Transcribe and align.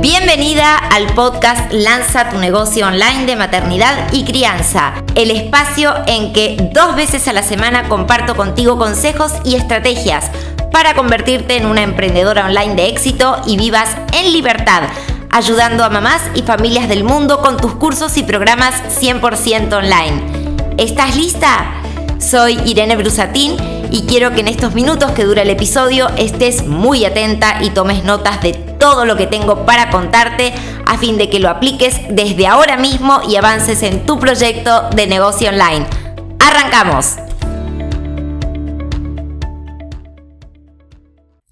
Bienvenida 0.00 0.76
al 0.76 1.12
podcast 1.14 1.72
Lanza 1.72 2.30
tu 2.30 2.38
negocio 2.38 2.86
online 2.86 3.26
de 3.26 3.34
maternidad 3.34 4.12
y 4.12 4.24
crianza, 4.24 4.92
el 5.16 5.32
espacio 5.32 5.92
en 6.06 6.32
que 6.32 6.56
dos 6.72 6.94
veces 6.94 7.26
a 7.26 7.32
la 7.32 7.42
semana 7.42 7.88
comparto 7.88 8.36
contigo 8.36 8.78
consejos 8.78 9.32
y 9.44 9.56
estrategias 9.56 10.30
para 10.70 10.94
convertirte 10.94 11.56
en 11.56 11.66
una 11.66 11.82
emprendedora 11.82 12.46
online 12.46 12.76
de 12.76 12.86
éxito 12.86 13.42
y 13.44 13.56
vivas 13.56 13.96
en 14.12 14.32
libertad, 14.32 14.84
ayudando 15.30 15.82
a 15.82 15.90
mamás 15.90 16.22
y 16.36 16.42
familias 16.42 16.88
del 16.88 17.02
mundo 17.02 17.40
con 17.40 17.56
tus 17.56 17.74
cursos 17.74 18.16
y 18.18 18.22
programas 18.22 18.74
100% 19.00 19.72
online. 19.72 20.22
¿Estás 20.76 21.16
lista? 21.16 21.72
Soy 22.20 22.60
Irene 22.66 22.94
Brusatín 22.94 23.77
y 23.90 24.02
quiero 24.06 24.32
que 24.32 24.40
en 24.40 24.48
estos 24.48 24.74
minutos 24.74 25.12
que 25.12 25.24
dura 25.24 25.42
el 25.42 25.50
episodio 25.50 26.08
estés 26.16 26.66
muy 26.66 27.04
atenta 27.04 27.62
y 27.62 27.70
tomes 27.70 28.04
notas 28.04 28.42
de 28.42 28.52
todo 28.52 29.04
lo 29.04 29.16
que 29.16 29.26
tengo 29.26 29.64
para 29.66 29.90
contarte 29.90 30.52
a 30.86 30.98
fin 30.98 31.18
de 31.18 31.28
que 31.28 31.38
lo 31.38 31.48
apliques 31.48 32.00
desde 32.08 32.46
ahora 32.46 32.76
mismo 32.76 33.20
y 33.28 33.36
avances 33.36 33.82
en 33.82 34.06
tu 34.06 34.18
proyecto 34.18 34.90
de 34.94 35.06
negocio 35.06 35.50
online. 35.50 35.86
¡Arrancamos! 36.38 37.16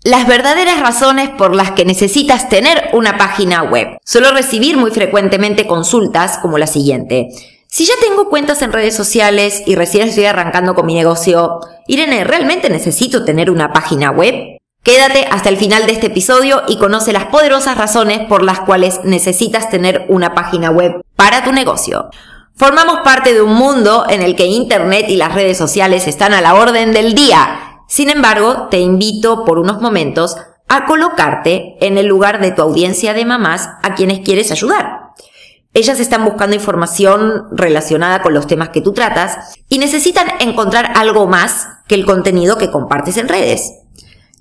Las 0.04 0.28
verdaderas 0.28 0.78
razones 0.78 1.30
por 1.30 1.56
las 1.56 1.72
que 1.72 1.84
necesitas 1.84 2.48
tener 2.48 2.90
una 2.92 3.18
página 3.18 3.64
web. 3.64 3.98
Suelo 4.04 4.30
recibir 4.30 4.76
muy 4.76 4.92
frecuentemente 4.92 5.66
consultas 5.66 6.38
como 6.38 6.58
la 6.58 6.68
siguiente. 6.68 7.28
Si 7.76 7.84
ya 7.84 7.92
tengo 8.00 8.30
cuentas 8.30 8.62
en 8.62 8.72
redes 8.72 8.96
sociales 8.96 9.62
y 9.66 9.74
recién 9.74 10.08
estoy 10.08 10.24
arrancando 10.24 10.74
con 10.74 10.86
mi 10.86 10.94
negocio, 10.94 11.60
Irene, 11.86 12.24
¿realmente 12.24 12.70
necesito 12.70 13.22
tener 13.22 13.50
una 13.50 13.74
página 13.74 14.10
web? 14.10 14.56
Quédate 14.82 15.26
hasta 15.30 15.50
el 15.50 15.58
final 15.58 15.84
de 15.84 15.92
este 15.92 16.06
episodio 16.06 16.62
y 16.68 16.78
conoce 16.78 17.12
las 17.12 17.26
poderosas 17.26 17.76
razones 17.76 18.20
por 18.30 18.42
las 18.42 18.60
cuales 18.60 19.00
necesitas 19.04 19.68
tener 19.68 20.06
una 20.08 20.34
página 20.34 20.70
web 20.70 21.02
para 21.16 21.44
tu 21.44 21.52
negocio. 21.52 22.08
Formamos 22.54 23.00
parte 23.04 23.34
de 23.34 23.42
un 23.42 23.52
mundo 23.52 24.06
en 24.08 24.22
el 24.22 24.36
que 24.36 24.46
Internet 24.46 25.10
y 25.10 25.16
las 25.16 25.34
redes 25.34 25.58
sociales 25.58 26.06
están 26.06 26.32
a 26.32 26.40
la 26.40 26.54
orden 26.54 26.94
del 26.94 27.12
día. 27.12 27.82
Sin 27.88 28.08
embargo, 28.08 28.68
te 28.70 28.80
invito 28.80 29.44
por 29.44 29.58
unos 29.58 29.82
momentos 29.82 30.38
a 30.66 30.86
colocarte 30.86 31.76
en 31.82 31.98
el 31.98 32.06
lugar 32.06 32.40
de 32.40 32.52
tu 32.52 32.62
audiencia 32.62 33.12
de 33.12 33.26
mamás 33.26 33.68
a 33.82 33.94
quienes 33.94 34.20
quieres 34.20 34.50
ayudar. 34.50 34.95
Ellas 35.76 36.00
están 36.00 36.24
buscando 36.24 36.56
información 36.56 37.48
relacionada 37.50 38.22
con 38.22 38.32
los 38.32 38.46
temas 38.46 38.70
que 38.70 38.80
tú 38.80 38.94
tratas 38.94 39.58
y 39.68 39.76
necesitan 39.76 40.26
encontrar 40.40 40.92
algo 40.94 41.26
más 41.26 41.68
que 41.86 41.94
el 41.94 42.06
contenido 42.06 42.56
que 42.56 42.70
compartes 42.70 43.18
en 43.18 43.28
redes. 43.28 43.74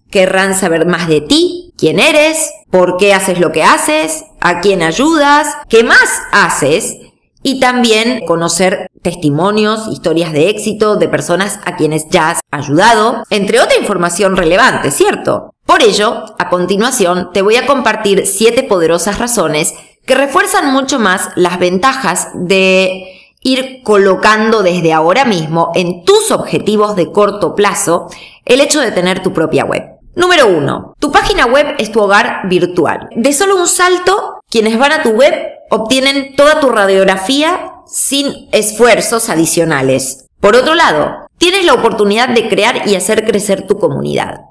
Querrán 0.09 0.55
saber 0.55 0.85
más 0.85 1.09
de 1.09 1.19
ti, 1.19 1.73
quién 1.77 1.99
eres, 1.99 2.51
por 2.71 2.95
qué 2.95 3.13
haces 3.13 3.41
lo 3.41 3.51
que 3.51 3.63
haces, 3.63 4.23
a 4.39 4.61
quién 4.61 4.81
ayudas, 4.81 5.57
qué 5.67 5.83
más 5.83 6.21
haces 6.31 6.99
y 7.43 7.59
también 7.59 8.25
conocer 8.25 8.87
testimonios, 9.01 9.89
historias 9.91 10.31
de 10.31 10.47
éxito 10.47 10.95
de 10.95 11.09
personas 11.09 11.59
a 11.65 11.75
quienes 11.75 12.07
ya 12.07 12.29
has 12.29 12.39
ayudado, 12.49 13.23
entre 13.29 13.59
otra 13.59 13.77
información 13.77 14.37
relevante, 14.37 14.89
¿cierto? 14.89 15.53
Por 15.65 15.83
ello, 15.83 16.23
a 16.39 16.47
continuación 16.47 17.31
te 17.33 17.41
voy 17.41 17.57
a 17.57 17.65
compartir 17.65 18.25
siete 18.25 18.63
poderosas 18.63 19.19
razones 19.19 19.73
que 20.05 20.15
refuerzan 20.15 20.71
mucho 20.71 20.99
más 20.99 21.29
las 21.35 21.59
ventajas 21.59 22.29
de 22.33 23.15
ir 23.41 23.81
colocando 23.83 24.63
desde 24.63 24.93
ahora 24.93 25.25
mismo 25.25 25.71
en 25.75 26.03
tus 26.03 26.31
objetivos 26.31 26.95
de 26.95 27.11
corto 27.11 27.55
plazo 27.55 28.07
el 28.45 28.61
hecho 28.61 28.81
de 28.81 28.91
tener 28.91 29.21
tu 29.21 29.33
propia 29.33 29.65
web. 29.65 29.83
Número 30.15 30.47
1. 30.47 30.95
Tu 30.99 31.11
página 31.11 31.45
web 31.45 31.75
es 31.77 31.91
tu 31.91 32.01
hogar 32.01 32.47
virtual. 32.47 33.09
De 33.15 33.33
solo 33.33 33.57
un 33.57 33.67
salto, 33.67 34.39
quienes 34.49 34.79
van 34.79 34.93
a 34.93 35.03
tu 35.03 35.09
web 35.09 35.33
obtienen 35.69 36.35
toda 36.35 36.59
tu 36.59 36.69
radiografía 36.69 37.73
sin 37.85 38.47
esfuerzos 38.51 39.29
adicionales. 39.29 40.27
Por 40.39 40.55
otro 40.55 40.73
lado, 40.73 41.27
tienes 41.37 41.65
la 41.65 41.73
oportunidad 41.73 42.29
de 42.29 42.47
crear 42.47 42.87
y 42.87 42.95
hacer 42.95 43.25
crecer 43.25 43.67
tu 43.67 43.77
comunidad. 43.77 44.41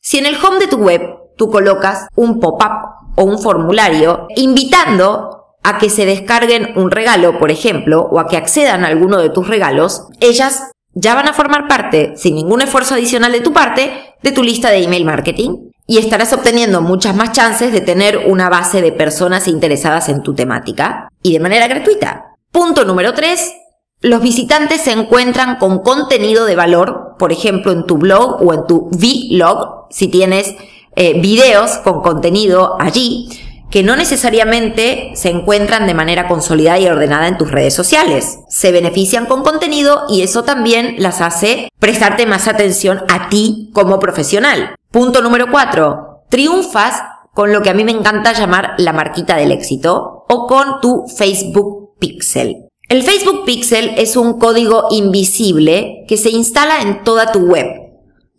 Si 0.00 0.18
en 0.18 0.26
el 0.26 0.36
home 0.42 0.58
de 0.58 0.68
tu 0.68 0.78
web 0.78 1.02
tú 1.36 1.50
colocas 1.50 2.06
un 2.14 2.40
pop-up 2.40 2.89
o 3.20 3.24
un 3.24 3.38
formulario 3.38 4.28
invitando 4.34 5.56
a 5.62 5.76
que 5.76 5.90
se 5.90 6.06
descarguen 6.06 6.72
un 6.76 6.90
regalo, 6.90 7.38
por 7.38 7.50
ejemplo, 7.50 8.08
o 8.10 8.18
a 8.18 8.26
que 8.26 8.38
accedan 8.38 8.82
a 8.82 8.88
alguno 8.88 9.18
de 9.18 9.28
tus 9.28 9.46
regalos, 9.46 10.06
ellas 10.20 10.70
ya 10.94 11.14
van 11.14 11.28
a 11.28 11.34
formar 11.34 11.68
parte, 11.68 12.14
sin 12.16 12.34
ningún 12.34 12.62
esfuerzo 12.62 12.94
adicional 12.94 13.32
de 13.32 13.42
tu 13.42 13.52
parte, 13.52 14.14
de 14.22 14.32
tu 14.32 14.42
lista 14.42 14.70
de 14.70 14.82
email 14.82 15.04
marketing 15.04 15.70
y 15.86 15.98
estarás 15.98 16.32
obteniendo 16.32 16.80
muchas 16.80 17.14
más 17.14 17.32
chances 17.32 17.72
de 17.72 17.82
tener 17.82 18.24
una 18.26 18.48
base 18.48 18.80
de 18.80 18.90
personas 18.90 19.48
interesadas 19.48 20.08
en 20.08 20.22
tu 20.22 20.34
temática 20.34 21.08
y 21.22 21.34
de 21.34 21.40
manera 21.40 21.68
gratuita. 21.68 22.36
Punto 22.50 22.86
número 22.86 23.12
3. 23.12 23.52
Los 24.00 24.22
visitantes 24.22 24.80
se 24.80 24.92
encuentran 24.92 25.56
con 25.56 25.80
contenido 25.80 26.46
de 26.46 26.56
valor, 26.56 27.16
por 27.18 27.32
ejemplo, 27.32 27.70
en 27.72 27.84
tu 27.84 27.98
blog 27.98 28.42
o 28.42 28.54
en 28.54 28.66
tu 28.66 28.88
vlog, 28.88 29.88
si 29.90 30.08
tienes 30.08 30.54
eh, 30.96 31.20
videos 31.20 31.78
con 31.78 32.02
contenido 32.02 32.76
allí 32.80 33.28
que 33.70 33.82
no 33.82 33.96
necesariamente 33.96 35.12
se 35.14 35.30
encuentran 35.30 35.86
de 35.86 35.94
manera 35.94 36.26
consolidada 36.26 36.78
y 36.78 36.88
ordenada 36.88 37.28
en 37.28 37.38
tus 37.38 37.50
redes 37.50 37.72
sociales. 37.72 38.40
Se 38.48 38.72
benefician 38.72 39.26
con 39.26 39.44
contenido 39.44 40.02
y 40.08 40.22
eso 40.22 40.42
también 40.42 40.96
las 40.98 41.20
hace 41.20 41.68
prestarte 41.78 42.26
más 42.26 42.48
atención 42.48 43.02
a 43.08 43.28
ti 43.28 43.70
como 43.72 44.00
profesional. 44.00 44.74
Punto 44.90 45.22
número 45.22 45.50
4. 45.50 46.24
Triunfas 46.28 47.02
con 47.32 47.52
lo 47.52 47.62
que 47.62 47.70
a 47.70 47.74
mí 47.74 47.84
me 47.84 47.92
encanta 47.92 48.32
llamar 48.32 48.74
la 48.78 48.92
marquita 48.92 49.36
del 49.36 49.52
éxito 49.52 50.24
o 50.28 50.46
con 50.48 50.80
tu 50.80 51.06
Facebook 51.06 51.94
Pixel. 52.00 52.66
El 52.88 53.04
Facebook 53.04 53.44
Pixel 53.44 53.94
es 53.96 54.16
un 54.16 54.40
código 54.40 54.88
invisible 54.90 56.04
que 56.08 56.16
se 56.16 56.30
instala 56.30 56.82
en 56.82 57.04
toda 57.04 57.30
tu 57.30 57.38
web 57.38 57.79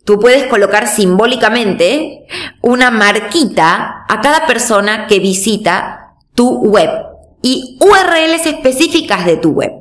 Tú 0.04 0.18
puedes 0.18 0.46
colocar 0.46 0.88
simbólicamente 0.88 2.26
una 2.60 2.90
marquita 2.90 4.04
a 4.08 4.20
cada 4.20 4.46
persona 4.46 5.06
que 5.06 5.20
visita 5.20 6.16
tu 6.34 6.58
web 6.58 6.90
y 7.42 7.78
URLs 7.80 8.46
específicas 8.46 9.24
de 9.26 9.36
tu 9.36 9.50
web. 9.50 9.72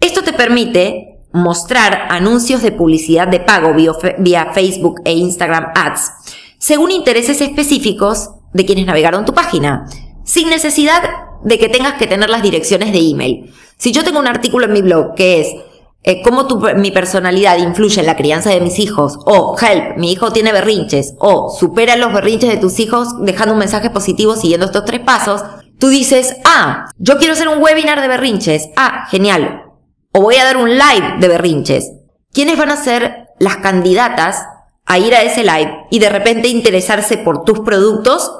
Esto 0.00 0.22
te 0.22 0.32
permite 0.32 1.20
mostrar 1.32 2.06
anuncios 2.10 2.62
de 2.62 2.72
publicidad 2.72 3.28
de 3.28 3.40
pago 3.40 3.74
vía 4.18 4.52
Facebook 4.52 5.00
e 5.04 5.12
Instagram 5.12 5.72
Ads 5.74 6.12
según 6.58 6.90
intereses 6.90 7.40
específicos 7.40 8.30
de 8.52 8.64
quienes 8.64 8.86
navegaron 8.86 9.24
tu 9.24 9.34
página, 9.34 9.86
sin 10.24 10.48
necesidad 10.48 11.02
de 11.44 11.58
que 11.58 11.68
tengas 11.68 11.94
que 11.94 12.06
tener 12.06 12.30
las 12.30 12.42
direcciones 12.42 12.92
de 12.92 12.98
email. 12.98 13.52
Si 13.76 13.92
yo 13.92 14.02
tengo 14.02 14.18
un 14.18 14.26
artículo 14.26 14.66
en 14.66 14.72
mi 14.72 14.82
blog 14.82 15.14
que 15.14 15.40
es 15.40 15.48
eh, 16.08 16.22
cómo 16.22 16.46
mi 16.76 16.92
personalidad 16.92 17.58
influye 17.58 17.98
en 17.98 18.06
la 18.06 18.14
crianza 18.14 18.50
de 18.50 18.60
mis 18.60 18.78
hijos, 18.78 19.18
o 19.26 19.56
help, 19.60 19.96
mi 19.96 20.12
hijo 20.12 20.32
tiene 20.32 20.52
berrinches, 20.52 21.14
o 21.18 21.50
supera 21.50 21.96
los 21.96 22.12
berrinches 22.12 22.48
de 22.48 22.58
tus 22.58 22.78
hijos 22.78 23.08
dejando 23.22 23.54
un 23.54 23.58
mensaje 23.58 23.90
positivo 23.90 24.36
siguiendo 24.36 24.66
estos 24.66 24.84
tres 24.84 25.00
pasos, 25.00 25.42
tú 25.80 25.88
dices, 25.88 26.36
ah, 26.44 26.88
yo 26.98 27.18
quiero 27.18 27.32
hacer 27.32 27.48
un 27.48 27.60
webinar 27.60 28.00
de 28.00 28.06
berrinches, 28.06 28.68
ah, 28.76 29.08
genial, 29.10 29.64
o 30.12 30.20
voy 30.20 30.36
a 30.36 30.44
dar 30.44 30.58
un 30.58 30.70
live 30.70 31.16
de 31.18 31.26
berrinches. 31.26 31.90
¿Quiénes 32.32 32.56
van 32.56 32.70
a 32.70 32.76
ser 32.76 33.26
las 33.40 33.56
candidatas 33.56 34.44
a 34.84 35.00
ir 35.00 35.12
a 35.12 35.22
ese 35.22 35.42
live 35.42 35.86
y 35.90 35.98
de 35.98 36.08
repente 36.08 36.46
interesarse 36.46 37.18
por 37.18 37.42
tus 37.42 37.60
productos? 37.60 38.30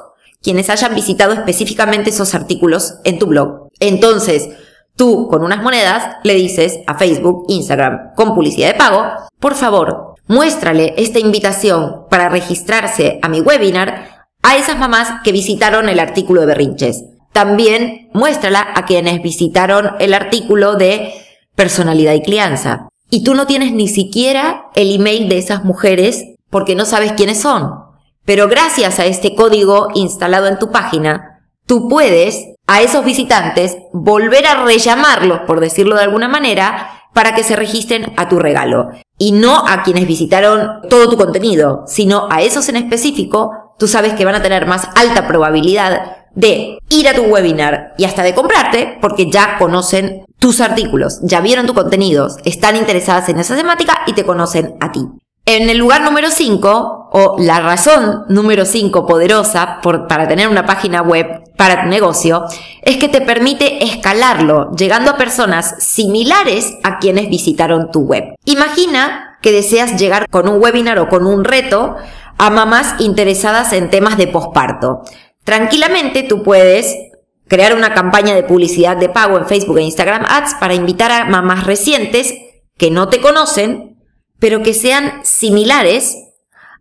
Quienes 0.41 0.69
hayan 0.69 0.95
visitado 0.95 1.33
específicamente 1.33 2.11
esos 2.11 2.33
artículos 2.33 2.93
en 3.03 3.19
tu 3.19 3.25
blog. 3.25 3.67
Entonces, 3.81 4.51
Tú, 4.97 5.27
con 5.27 5.43
unas 5.43 5.61
monedas, 5.61 6.17
le 6.23 6.33
dices 6.33 6.79
a 6.87 6.97
Facebook, 6.97 7.45
Instagram, 7.49 8.15
con 8.15 8.33
publicidad 8.33 8.69
de 8.69 8.79
pago, 8.79 9.05
por 9.39 9.53
favor, 9.53 10.15
muéstrale 10.27 10.95
esta 10.97 11.19
invitación 11.19 12.07
para 12.09 12.29
registrarse 12.29 13.19
a 13.21 13.29
mi 13.29 13.39
webinar 13.41 14.27
a 14.41 14.57
esas 14.57 14.79
mamás 14.79 15.21
que 15.23 15.31
visitaron 15.31 15.87
el 15.87 15.99
artículo 15.99 16.41
de 16.41 16.47
berrinches. 16.47 17.03
También 17.31 18.09
muéstrala 18.13 18.67
a 18.75 18.85
quienes 18.85 19.21
visitaron 19.21 19.91
el 19.99 20.15
artículo 20.15 20.75
de 20.75 21.13
personalidad 21.55 22.13
y 22.13 22.23
crianza. 22.23 22.89
Y 23.11 23.23
tú 23.23 23.35
no 23.35 23.45
tienes 23.45 23.73
ni 23.73 23.87
siquiera 23.87 24.65
el 24.73 24.95
email 24.95 25.29
de 25.29 25.37
esas 25.37 25.63
mujeres 25.63 26.25
porque 26.49 26.73
no 26.73 26.85
sabes 26.85 27.13
quiénes 27.13 27.39
son. 27.39 27.71
Pero 28.25 28.47
gracias 28.47 28.99
a 28.99 29.05
este 29.05 29.35
código 29.35 29.89
instalado 29.93 30.47
en 30.47 30.57
tu 30.57 30.71
página, 30.71 31.43
tú 31.67 31.87
puedes 31.87 32.47
a 32.67 32.81
esos 32.81 33.03
visitantes 33.03 33.77
volver 33.93 34.45
a 34.45 34.65
rellamarlos, 34.65 35.39
por 35.47 35.59
decirlo 35.59 35.95
de 35.95 36.03
alguna 36.03 36.27
manera, 36.27 36.91
para 37.13 37.33
que 37.33 37.43
se 37.43 37.55
registren 37.55 38.13
a 38.17 38.29
tu 38.29 38.37
regalo. 38.37 38.91
Y 39.17 39.31
no 39.31 39.65
a 39.67 39.81
quienes 39.83 40.05
visitaron 40.05 40.81
todo 40.89 41.09
tu 41.09 41.17
contenido, 41.17 41.85
sino 41.87 42.27
a 42.29 42.41
esos 42.41 42.69
en 42.69 42.75
específico, 42.75 43.73
tú 43.79 43.87
sabes 43.87 44.13
que 44.13 44.25
van 44.25 44.35
a 44.35 44.43
tener 44.43 44.67
más 44.67 44.87
alta 44.95 45.27
probabilidad 45.27 46.17
de 46.35 46.77
ir 46.89 47.07
a 47.07 47.15
tu 47.15 47.23
webinar 47.23 47.95
y 47.97 48.05
hasta 48.05 48.21
de 48.21 48.35
comprarte 48.35 48.99
porque 49.01 49.31
ya 49.31 49.57
conocen 49.57 50.25
tus 50.37 50.61
artículos, 50.61 51.19
ya 51.23 51.41
vieron 51.41 51.65
tu 51.65 51.73
contenido, 51.73 52.27
están 52.45 52.75
interesadas 52.75 53.29
en 53.29 53.39
esa 53.39 53.55
temática 53.55 54.03
y 54.05 54.13
te 54.13 54.23
conocen 54.23 54.75
a 54.79 54.91
ti. 54.91 55.07
En 55.47 55.69
el 55.69 55.77
lugar 55.77 56.01
número 56.01 56.29
5, 56.29 56.96
o 57.11 57.37
la 57.39 57.59
razón 57.59 58.25
número 58.29 58.65
5 58.65 59.05
poderosa 59.07 59.79
para 59.81 60.27
tener 60.27 60.47
una 60.47 60.65
página 60.65 61.01
web 61.01 61.43
para 61.57 61.83
tu 61.83 61.89
negocio, 61.89 62.45
es 62.83 62.97
que 62.97 63.09
te 63.09 63.21
permite 63.21 63.83
escalarlo, 63.83 64.71
llegando 64.71 65.11
a 65.11 65.17
personas 65.17 65.75
similares 65.79 66.77
a 66.83 66.99
quienes 66.99 67.29
visitaron 67.29 67.91
tu 67.91 68.01
web. 68.01 68.35
Imagina 68.45 69.37
que 69.41 69.51
deseas 69.51 69.99
llegar 69.99 70.29
con 70.29 70.47
un 70.47 70.61
webinar 70.61 70.99
o 70.99 71.09
con 71.09 71.25
un 71.25 71.43
reto 71.43 71.95
a 72.37 72.49
mamás 72.49 72.95
interesadas 72.99 73.73
en 73.73 73.89
temas 73.89 74.17
de 74.17 74.27
posparto. 74.27 75.01
Tranquilamente 75.43 76.23
tú 76.23 76.43
puedes 76.43 76.95
crear 77.47 77.73
una 77.73 77.93
campaña 77.93 78.35
de 78.35 78.43
publicidad 78.43 78.97
de 78.97 79.09
pago 79.09 79.37
en 79.37 79.47
Facebook 79.47 79.77
e 79.77 79.83
Instagram 79.83 80.25
Ads 80.27 80.55
para 80.59 80.73
invitar 80.73 81.11
a 81.11 81.25
mamás 81.25 81.65
recientes 81.65 82.33
que 82.77 82.91
no 82.91 83.07
te 83.09 83.21
conocen 83.21 83.97
pero 84.39 84.61
que 84.61 84.73
sean 84.73 85.21
similares 85.23 86.15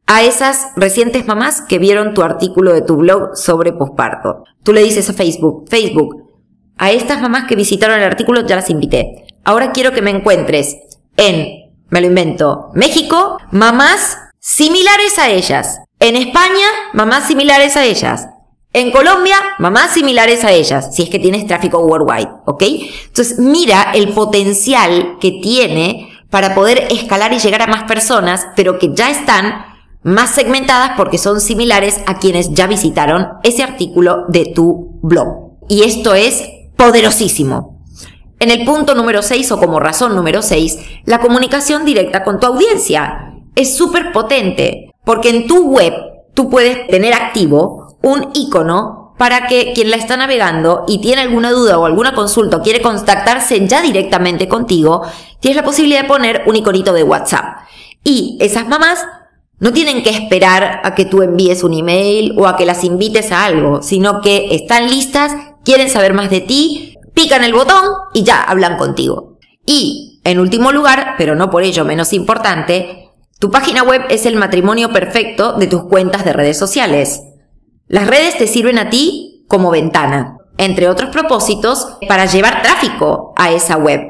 a 0.06 0.22
esas 0.22 0.68
recientes 0.76 1.26
mamás 1.26 1.60
que 1.60 1.78
vieron 1.78 2.14
tu 2.14 2.22
artículo 2.22 2.72
de 2.72 2.82
tu 2.82 2.96
blog 2.96 3.36
sobre 3.36 3.72
posparto. 3.72 4.44
Tú 4.62 4.72
le 4.72 4.82
dices 4.82 5.10
a 5.10 5.12
Facebook, 5.12 5.66
Facebook, 5.68 6.26
a 6.78 6.90
estas 6.90 7.20
mamás 7.20 7.44
que 7.44 7.56
visitaron 7.56 7.98
el 7.98 8.04
artículo 8.04 8.46
ya 8.46 8.56
las 8.56 8.70
invité. 8.70 9.26
Ahora 9.44 9.72
quiero 9.72 9.92
que 9.92 10.02
me 10.02 10.10
encuentres 10.10 10.76
en, 11.16 11.72
me 11.88 12.00
lo 12.00 12.06
invento, 12.06 12.70
México, 12.74 13.38
mamás 13.50 14.18
similares 14.38 15.18
a 15.18 15.30
ellas. 15.30 15.80
En 15.98 16.14
España, 16.14 16.66
mamás 16.92 17.26
similares 17.26 17.76
a 17.76 17.84
ellas. 17.84 18.28
En 18.72 18.90
Colombia, 18.90 19.36
mamás 19.58 19.92
similares 19.92 20.44
a 20.44 20.52
ellas, 20.52 20.94
si 20.94 21.02
es 21.02 21.08
que 21.08 21.18
tienes 21.18 21.46
tráfico 21.46 21.78
worldwide, 21.78 22.28
¿ok? 22.44 22.62
Entonces, 23.06 23.38
mira 23.38 23.92
el 23.94 24.10
potencial 24.10 25.16
que 25.18 25.40
tiene 25.42 26.10
para 26.28 26.54
poder 26.54 26.88
escalar 26.90 27.32
y 27.32 27.38
llegar 27.38 27.62
a 27.62 27.66
más 27.68 27.84
personas, 27.84 28.46
pero 28.54 28.78
que 28.78 28.92
ya 28.92 29.10
están 29.10 29.75
más 30.06 30.30
segmentadas 30.30 30.92
porque 30.96 31.18
son 31.18 31.40
similares 31.40 32.00
a 32.06 32.20
quienes 32.20 32.54
ya 32.54 32.68
visitaron 32.68 33.26
ese 33.42 33.64
artículo 33.64 34.24
de 34.28 34.52
tu 34.54 35.00
blog. 35.02 35.56
Y 35.68 35.82
esto 35.82 36.14
es 36.14 36.44
poderosísimo. 36.76 37.82
En 38.38 38.52
el 38.52 38.64
punto 38.64 38.94
número 38.94 39.20
6 39.20 39.50
o 39.50 39.58
como 39.58 39.80
razón 39.80 40.14
número 40.14 40.42
6, 40.42 40.78
la 41.06 41.18
comunicación 41.18 41.84
directa 41.84 42.22
con 42.22 42.38
tu 42.38 42.46
audiencia 42.46 43.34
es 43.56 43.76
súper 43.76 44.12
potente 44.12 44.92
porque 45.04 45.30
en 45.30 45.48
tu 45.48 45.70
web 45.70 45.92
tú 46.34 46.48
puedes 46.50 46.86
tener 46.86 47.12
activo 47.12 47.98
un 48.02 48.30
icono 48.34 49.14
para 49.18 49.48
que 49.48 49.72
quien 49.72 49.90
la 49.90 49.96
está 49.96 50.16
navegando 50.16 50.84
y 50.86 51.00
tiene 51.00 51.22
alguna 51.22 51.50
duda 51.50 51.78
o 51.78 51.84
alguna 51.84 52.14
consulta 52.14 52.58
o 52.58 52.62
quiere 52.62 52.80
contactarse 52.80 53.66
ya 53.66 53.82
directamente 53.82 54.46
contigo, 54.46 55.02
tienes 55.40 55.56
la 55.56 55.64
posibilidad 55.64 56.02
de 56.02 56.08
poner 56.08 56.44
un 56.46 56.54
iconito 56.54 56.92
de 56.92 57.02
WhatsApp. 57.02 57.56
Y 58.04 58.38
esas 58.40 58.68
mamás 58.68 59.04
no 59.58 59.72
tienen 59.72 60.02
que 60.02 60.10
esperar 60.10 60.80
a 60.84 60.94
que 60.94 61.04
tú 61.04 61.22
envíes 61.22 61.64
un 61.64 61.72
email 61.72 62.34
o 62.38 62.46
a 62.46 62.56
que 62.56 62.66
las 62.66 62.84
invites 62.84 63.32
a 63.32 63.44
algo, 63.44 63.82
sino 63.82 64.20
que 64.20 64.54
están 64.54 64.90
listas, 64.90 65.32
quieren 65.64 65.88
saber 65.88 66.12
más 66.12 66.30
de 66.30 66.40
ti, 66.40 66.94
pican 67.14 67.42
el 67.42 67.54
botón 67.54 67.84
y 68.12 68.22
ya 68.22 68.42
hablan 68.42 68.76
contigo. 68.76 69.38
Y, 69.64 70.20
en 70.24 70.38
último 70.38 70.72
lugar, 70.72 71.14
pero 71.16 71.34
no 71.34 71.50
por 71.50 71.62
ello 71.62 71.84
menos 71.84 72.12
importante, 72.12 73.10
tu 73.38 73.50
página 73.50 73.82
web 73.82 74.02
es 74.10 74.26
el 74.26 74.36
matrimonio 74.36 74.92
perfecto 74.92 75.54
de 75.54 75.66
tus 75.66 75.84
cuentas 75.84 76.24
de 76.24 76.32
redes 76.32 76.58
sociales. 76.58 77.22
Las 77.88 78.06
redes 78.06 78.36
te 78.36 78.46
sirven 78.46 78.78
a 78.78 78.90
ti 78.90 79.44
como 79.48 79.70
ventana, 79.70 80.38
entre 80.58 80.88
otros 80.88 81.10
propósitos, 81.10 81.96
para 82.08 82.26
llevar 82.26 82.62
tráfico 82.62 83.32
a 83.36 83.52
esa 83.52 83.76
web, 83.76 84.00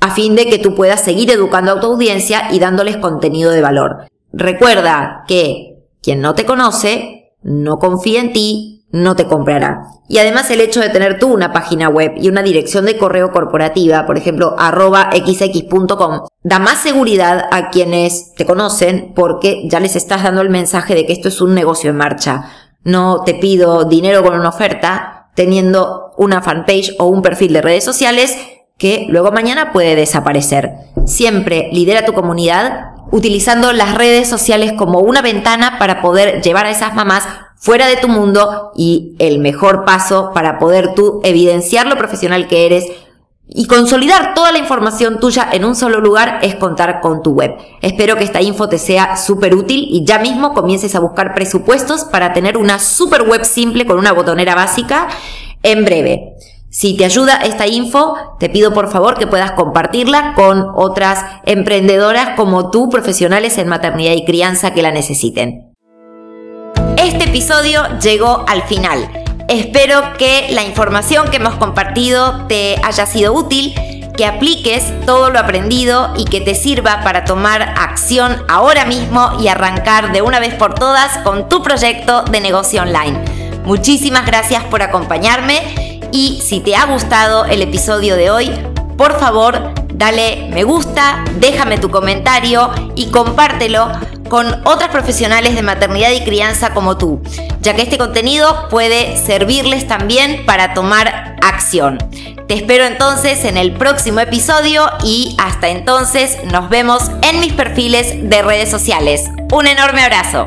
a 0.00 0.10
fin 0.10 0.34
de 0.34 0.46
que 0.46 0.58
tú 0.58 0.74
puedas 0.74 1.00
seguir 1.00 1.30
educando 1.30 1.72
a 1.72 1.80
tu 1.80 1.86
audiencia 1.86 2.48
y 2.50 2.58
dándoles 2.58 2.96
contenido 2.96 3.50
de 3.50 3.60
valor. 3.60 4.08
Recuerda 4.32 5.24
que 5.26 5.84
quien 6.02 6.20
no 6.20 6.34
te 6.34 6.44
conoce, 6.44 7.34
no 7.42 7.78
confía 7.78 8.20
en 8.20 8.32
ti, 8.32 8.86
no 8.90 9.16
te 9.16 9.26
comprará. 9.26 9.82
Y 10.08 10.18
además 10.18 10.50
el 10.50 10.60
hecho 10.60 10.80
de 10.80 10.88
tener 10.88 11.18
tú 11.18 11.32
una 11.32 11.52
página 11.52 11.88
web 11.88 12.12
y 12.16 12.28
una 12.28 12.42
dirección 12.42 12.84
de 12.84 12.96
correo 12.96 13.32
corporativa, 13.32 14.06
por 14.06 14.16
ejemplo, 14.16 14.54
arroba 14.58 15.10
xx.com, 15.12 16.20
da 16.44 16.58
más 16.58 16.78
seguridad 16.78 17.44
a 17.50 17.70
quienes 17.70 18.32
te 18.34 18.46
conocen 18.46 19.12
porque 19.14 19.68
ya 19.68 19.80
les 19.80 19.96
estás 19.96 20.22
dando 20.22 20.42
el 20.42 20.50
mensaje 20.50 20.94
de 20.94 21.06
que 21.06 21.12
esto 21.12 21.28
es 21.28 21.40
un 21.40 21.54
negocio 21.54 21.90
en 21.90 21.96
marcha 21.96 22.50
no 22.86 23.24
te 23.24 23.34
pido 23.34 23.84
dinero 23.84 24.22
con 24.22 24.38
una 24.38 24.48
oferta 24.48 25.30
teniendo 25.34 26.12
una 26.16 26.40
fanpage 26.40 26.94
o 27.00 27.06
un 27.06 27.20
perfil 27.20 27.52
de 27.52 27.60
redes 27.60 27.82
sociales 27.82 28.38
que 28.78 29.06
luego 29.08 29.32
mañana 29.32 29.72
puede 29.72 29.96
desaparecer. 29.96 30.70
Siempre 31.04 31.68
lidera 31.72 32.04
tu 32.04 32.12
comunidad 32.12 32.92
utilizando 33.10 33.72
las 33.72 33.94
redes 33.94 34.28
sociales 34.28 34.72
como 34.72 35.00
una 35.00 35.22
ventana 35.22 35.78
para 35.78 36.02
poder 36.02 36.42
llevar 36.42 36.66
a 36.66 36.70
esas 36.70 36.94
mamás 36.94 37.24
fuera 37.56 37.86
de 37.86 37.96
tu 37.96 38.08
mundo 38.08 38.72
y 38.76 39.16
el 39.18 39.38
mejor 39.38 39.84
paso 39.84 40.30
para 40.34 40.58
poder 40.58 40.94
tú 40.94 41.20
evidenciar 41.24 41.86
lo 41.86 41.96
profesional 41.96 42.48
que 42.48 42.66
eres, 42.66 42.84
y 43.48 43.66
consolidar 43.66 44.34
toda 44.34 44.50
la 44.50 44.58
información 44.58 45.20
tuya 45.20 45.48
en 45.52 45.64
un 45.64 45.76
solo 45.76 46.00
lugar 46.00 46.40
es 46.42 46.56
contar 46.56 47.00
con 47.00 47.22
tu 47.22 47.30
web. 47.30 47.56
Espero 47.80 48.16
que 48.16 48.24
esta 48.24 48.42
info 48.42 48.68
te 48.68 48.78
sea 48.78 49.16
súper 49.16 49.54
útil 49.54 49.86
y 49.88 50.04
ya 50.04 50.18
mismo 50.18 50.52
comiences 50.52 50.94
a 50.96 51.00
buscar 51.00 51.32
presupuestos 51.34 52.04
para 52.04 52.32
tener 52.32 52.56
una 52.56 52.78
super 52.80 53.22
web 53.22 53.44
simple 53.44 53.86
con 53.86 53.98
una 53.98 54.12
botonera 54.12 54.56
básica 54.56 55.08
en 55.62 55.84
breve. 55.84 56.34
Si 56.78 56.94
te 56.94 57.06
ayuda 57.06 57.36
esta 57.36 57.66
info, 57.66 58.36
te 58.38 58.50
pido 58.50 58.74
por 58.74 58.92
favor 58.92 59.16
que 59.16 59.26
puedas 59.26 59.52
compartirla 59.52 60.34
con 60.34 60.66
otras 60.74 61.24
emprendedoras 61.46 62.36
como 62.36 62.70
tú, 62.70 62.90
profesionales 62.90 63.56
en 63.56 63.66
maternidad 63.66 64.12
y 64.12 64.26
crianza 64.26 64.74
que 64.74 64.82
la 64.82 64.90
necesiten. 64.90 65.72
Este 66.98 67.24
episodio 67.24 67.82
llegó 67.98 68.44
al 68.46 68.60
final. 68.64 69.08
Espero 69.48 70.02
que 70.18 70.48
la 70.50 70.64
información 70.64 71.30
que 71.30 71.38
hemos 71.38 71.54
compartido 71.54 72.46
te 72.46 72.76
haya 72.84 73.06
sido 73.06 73.32
útil, 73.32 73.72
que 74.14 74.26
apliques 74.26 74.84
todo 75.06 75.30
lo 75.30 75.38
aprendido 75.38 76.12
y 76.18 76.26
que 76.26 76.42
te 76.42 76.54
sirva 76.54 77.00
para 77.02 77.24
tomar 77.24 77.62
acción 77.62 78.44
ahora 78.50 78.84
mismo 78.84 79.30
y 79.40 79.48
arrancar 79.48 80.12
de 80.12 80.20
una 80.20 80.40
vez 80.40 80.52
por 80.52 80.74
todas 80.74 81.16
con 81.24 81.48
tu 81.48 81.62
proyecto 81.62 82.20
de 82.24 82.42
negocio 82.42 82.82
online. 82.82 83.18
Muchísimas 83.64 84.26
gracias 84.26 84.62
por 84.64 84.82
acompañarme 84.82 85.85
y 86.12 86.40
si 86.44 86.60
te 86.60 86.76
ha 86.76 86.86
gustado 86.86 87.44
el 87.44 87.62
episodio 87.62 88.16
de 88.16 88.30
hoy, 88.30 88.50
por 88.96 89.18
favor 89.18 89.74
dale 89.92 90.48
me 90.52 90.64
gusta, 90.64 91.24
déjame 91.38 91.78
tu 91.78 91.90
comentario 91.90 92.70
y 92.94 93.06
compártelo 93.06 93.90
con 94.28 94.46
otras 94.66 94.90
profesionales 94.90 95.54
de 95.54 95.62
maternidad 95.62 96.10
y 96.10 96.24
crianza 96.24 96.74
como 96.74 96.98
tú, 96.98 97.22
ya 97.60 97.74
que 97.74 97.82
este 97.82 97.98
contenido 97.98 98.68
puede 98.68 99.16
servirles 99.16 99.86
también 99.86 100.44
para 100.44 100.74
tomar 100.74 101.36
acción. 101.42 101.98
Te 102.48 102.54
espero 102.54 102.84
entonces 102.84 103.44
en 103.44 103.56
el 103.56 103.72
próximo 103.72 104.20
episodio 104.20 104.88
y 105.02 105.36
hasta 105.38 105.68
entonces 105.68 106.38
nos 106.44 106.68
vemos 106.68 107.10
en 107.22 107.40
mis 107.40 107.52
perfiles 107.52 108.28
de 108.28 108.42
redes 108.42 108.70
sociales. 108.70 109.24
Un 109.52 109.66
enorme 109.66 110.02
abrazo. 110.02 110.46